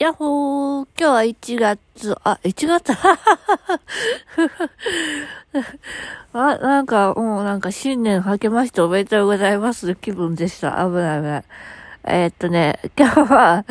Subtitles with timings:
[0.00, 2.94] やっほー、今日は1月、あ、1月？
[6.32, 10.70] あ、なんか、もうなんか新年明けましておめでとうございます気分でした。
[10.70, 11.44] 危ない危ない。
[12.04, 13.66] えー、っとね、 今日は、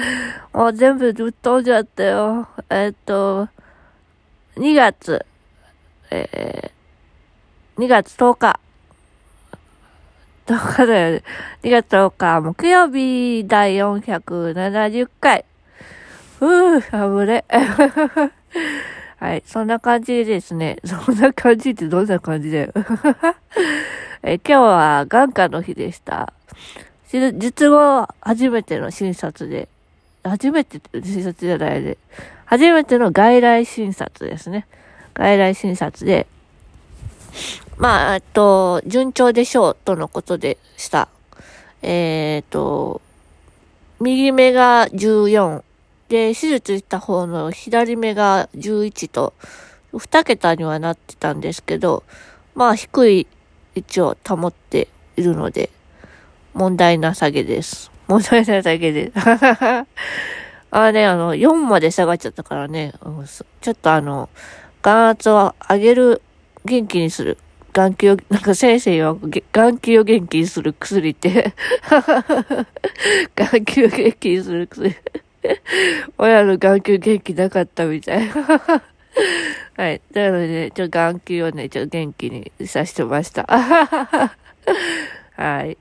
[0.53, 2.47] もう全部ぶっ飛んじゃったよ。
[2.69, 3.49] えー、っと、
[4.57, 5.25] 2月、
[6.11, 8.59] えー、2月10日。
[10.45, 11.23] 10日だよね。
[11.63, 15.43] 2月10日、木曜日第470回。
[16.39, 17.43] ふぅ、あぶれ。
[19.19, 19.43] はい。
[19.45, 20.77] そんな感じですね。
[20.87, 22.71] そんな感じってどんな感じだよ。
[24.23, 26.31] え今日は眼科の日でした。
[27.11, 29.67] 実は初めての診察で、
[30.23, 31.97] 初めて診察じゃないで、
[32.45, 34.65] 初めての外来診察ですね。
[35.15, 36.25] 外来診察で、
[37.77, 41.09] まあ、えっと、順調でしょうとのことでした。
[41.81, 43.01] えー、っと、
[43.99, 45.63] 右目が14、
[46.09, 49.33] で、手術した方の左目が11と、
[49.93, 52.03] 2桁にはなってたんですけど、
[52.55, 53.27] まあ低い
[53.75, 55.69] 位置を保っているので、
[56.53, 57.91] 問題なさげです。
[58.07, 59.19] 問題なさげです。
[60.71, 62.93] あね、あの、4まで下がっちゃったからね、
[63.61, 64.29] ちょっとあの、
[64.81, 66.21] 眼圧を上げる、
[66.65, 67.37] 元気にする。
[67.71, 69.15] 眼球を、なんか先生は
[69.51, 71.53] 眼球を元気にする薬って
[73.35, 74.95] 眼球を元気にする薬
[76.17, 78.33] 親の眼球元気なかったみたいな。
[79.77, 80.01] はい。
[80.13, 83.45] なので、ね、ちょ、眼球をね、ちょ、元気にさしてました。
[85.35, 85.77] はい。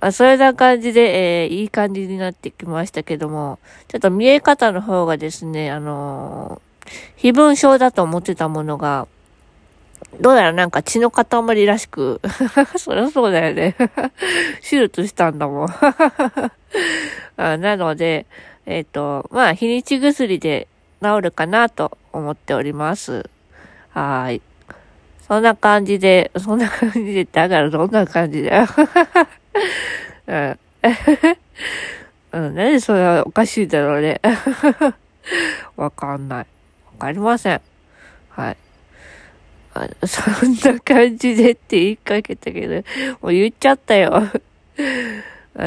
[0.00, 9.06] まあ、それな感じで、えー、いい感じになってきましたけども、ちょっと見え方の方がですね、あのー、非分症だと思ってたものが、
[10.20, 12.20] どうやらなんか血の塊らしく、
[12.76, 13.76] そりゃそうだよね。
[14.68, 15.68] 手術したんだもん
[17.36, 17.56] あ。
[17.56, 18.26] なので、
[18.66, 20.68] えっ、ー、と、まあ、日にち薬で
[21.02, 23.28] 治るかなと思っております。
[23.90, 24.40] はい。
[25.26, 28.66] そんな感じで、そんな感じで、だからどんな感じだよ。
[30.26, 30.58] うん。
[32.32, 34.20] うん、それはおかしいだろうね。
[35.76, 36.38] わかんない。
[36.38, 36.46] わ
[36.98, 37.60] かりません。
[38.30, 38.56] はい。
[40.06, 42.74] そんな感じでって言いかけたけど、
[43.20, 44.22] もう言っちゃったよ。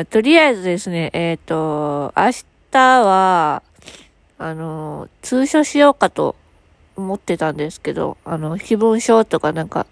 [0.10, 2.32] とりあえずですね、えっ、ー、と、明
[2.76, 3.64] 日は、
[4.38, 6.36] あの、通所しようかと
[6.96, 9.88] 思ってたんですけど、あの、非分症とかなんか、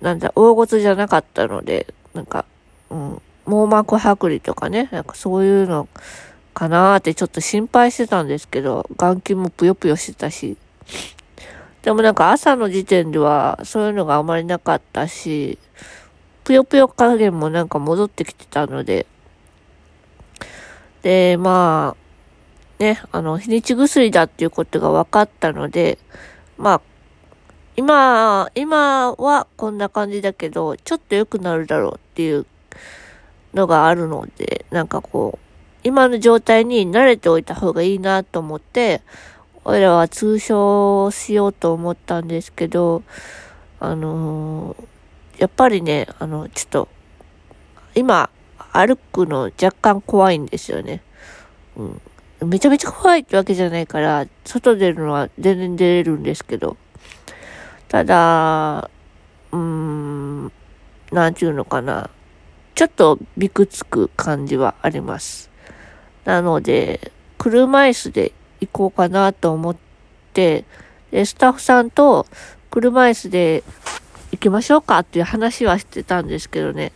[0.00, 2.44] なんだ、大事じゃなかったので、なんか、
[2.90, 5.88] うん、網膜剥離とかね、なんかそういうの
[6.54, 10.56] かなーってちょっと心配してたんですけど、眼球もぷよぷよしてたし、
[11.82, 15.58] でもなんか朝の時点ではそういうのがあまりなかったし、
[16.44, 19.06] ぷよぷよ加減もなんか戻ってきてたので、
[21.02, 22.05] で、まあ、
[22.78, 25.98] ね、あの、日にち薬だっていうことが分かったので、
[26.58, 26.80] まあ、
[27.76, 32.46] 今、今はこんな感じだけど、ちょっと良くなるだろうっていう
[33.54, 35.46] のがあるので、なんかこう、
[35.84, 39.02] 今の状態に慣れておいた方がいいなと思って、
[39.64, 43.02] 俺らは通称しようと思ったんですけど、
[43.80, 46.88] あのー、やっぱりね、あの、ちょっと、
[47.94, 48.30] 今、
[48.72, 51.02] 歩くの若干怖いんですよね。
[51.76, 52.00] うん。
[52.44, 56.76] めちゃめちゃ怖いってわけじゃないから、外出るのは全然出れるんですけど。
[57.88, 58.90] ただ、
[59.52, 60.52] うーん、
[61.12, 62.10] なんちゅうのかな。
[62.74, 65.50] ちょっとびくつく感じはあります。
[66.26, 69.76] なので、車椅子で行こうかなと思っ
[70.34, 70.64] て、
[71.10, 72.26] で、スタッフさんと
[72.70, 73.64] 車椅子で
[74.32, 76.92] 行きましょうかっていう話はしてたんですけどね。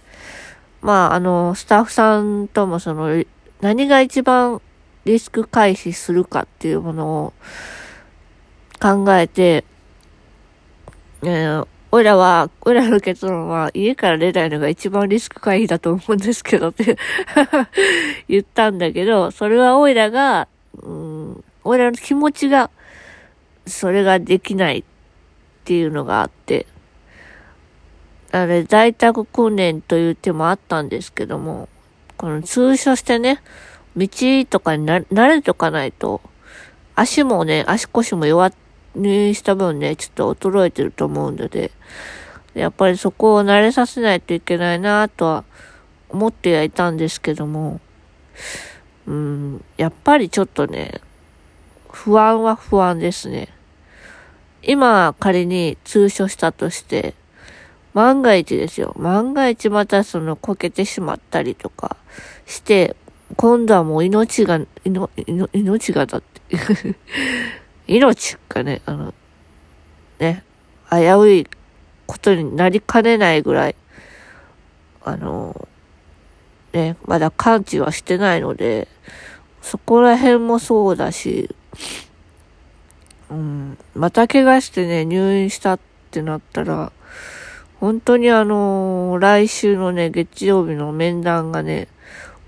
[0.82, 3.24] まあ、あの、スタッフさんともその、
[3.62, 4.60] 何が一番
[5.04, 7.32] リスク回避するかっていうものを
[8.80, 9.64] 考えて、
[11.22, 16.96] えー、俺らは、俺らの結論は家から出ないのが一番リスク回避だと思うんですけどって
[18.28, 20.48] 言ったんだけど、それは俺らが、
[20.82, 22.70] うん、俺らの気持ちが、
[23.66, 24.84] それができないっ
[25.64, 26.66] ていうのがあって、
[28.32, 31.68] あれ、在宅訓練という手もあったんですけども、
[32.16, 33.40] この通所してね、
[33.96, 34.08] 道
[34.48, 36.20] とかにな慣れとかないと、
[36.94, 38.52] 足もね、足腰も弱
[38.94, 41.70] にした分ね、ちょっと衰えてると思うので、
[42.54, 45.44] やっぱりそこを慣れさせないといけないなとは
[46.08, 47.80] 思ってはいたんですけども、
[49.06, 51.00] うん、やっぱりちょっとね、
[51.90, 53.48] 不安は不安ですね。
[54.62, 57.14] 今仮に通所したとして、
[57.94, 58.94] 万が一ですよ。
[58.98, 61.96] 万が一またそのこけてしまったりとか
[62.46, 62.94] して、
[63.36, 64.60] 今度はもう命が、
[65.52, 66.40] 命がだって。
[67.86, 69.14] 命がね、あの、
[70.18, 70.44] ね、
[70.90, 71.46] 危うい
[72.06, 73.76] ことになりかねないぐらい、
[75.04, 75.68] あの、
[76.72, 78.88] ね、まだ完治はしてないので、
[79.62, 81.54] そこら辺もそうだし、
[83.30, 85.80] うん、また怪我してね、入院したっ
[86.10, 86.92] てなったら、
[87.78, 91.88] 本当にあの、来週のね、月曜日の面談がね、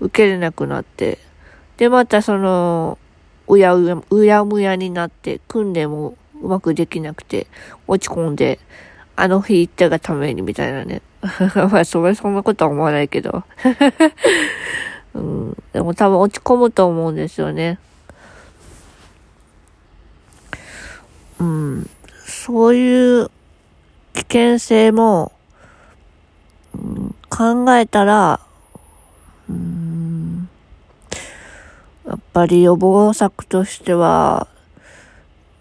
[0.03, 1.17] 受けれなくなって、
[1.77, 2.97] で、またその、
[3.47, 7.47] うやうや、うやむやになって、訓練もうまくできなくて、
[7.87, 8.59] 落ち込んで、
[9.15, 11.01] あの日行ったがためにみたいなね。
[11.71, 13.43] まあ、それそんなことは思わないけど。
[15.13, 17.79] うん、でも多分落ち込むと思うんですよね。
[21.39, 21.89] うん、
[22.25, 23.29] そういう
[24.13, 25.31] 危険性も、
[26.73, 28.39] うん、考えたら、
[29.49, 30.49] うん、
[32.07, 34.47] やっぱり予防策としては、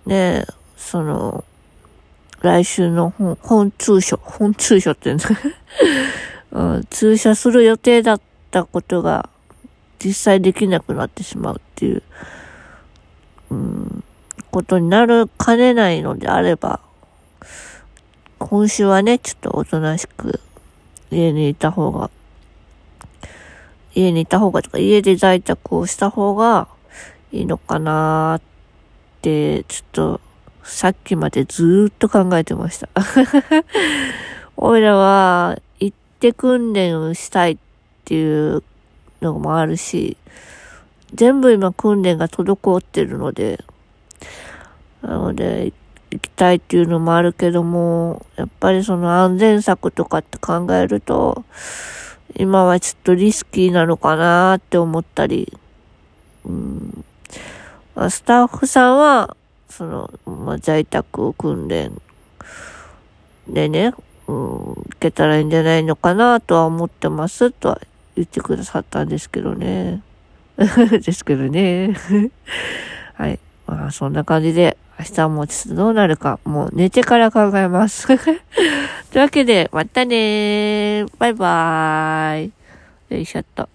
[0.06, 0.44] ね
[0.76, 1.44] その、
[2.40, 5.40] 来週の本、本通所、本通所って言うんですか
[6.52, 9.30] うん、通社する予定だったことが
[10.04, 12.02] 実際できなくなってしまうっていう、
[13.50, 14.04] うん、
[14.50, 16.80] ことになるかねないのであれば、
[18.38, 20.40] 今週はね、ちょっとおとなしく
[21.10, 22.10] 家にいた方が、
[23.94, 26.68] 家にいた方がとか、家で在宅をした方が
[27.32, 28.42] いいのかなーっ
[29.22, 30.20] て、ちょっと
[30.62, 32.88] さっきまでずーっと考えてました。
[34.56, 37.58] おいらは、行って訓練をしたいっ
[38.04, 38.62] ていう
[39.20, 40.16] のもあるし、
[41.14, 43.62] 全部今訓練が滞ってるので、
[45.02, 45.72] なので、
[46.10, 51.44] 行きたいっていうのもあるけども、やっぱりその安全策とかって考えると、
[52.36, 55.52] 今はちょっとリスキーなのかなって思ったり、
[56.44, 57.04] うん、
[58.08, 59.36] スタッフさんは、
[59.68, 61.92] その、まあ、在宅訓練
[63.48, 63.94] でね、
[64.26, 67.80] うん、受けたらいいんじゃないのかなとは思ってますとは
[68.16, 70.02] 言ってくださったんですけどね。
[70.56, 71.94] ですけどね。
[73.14, 73.38] はい。
[73.66, 78.06] まあ、そんな感じで、明日もちょっとどうなるか、もう寝てから考えます。
[78.16, 78.36] とい
[79.16, 81.08] うわけで、またねー。
[81.18, 82.52] バイバーイ。
[83.08, 83.68] よいしょっと。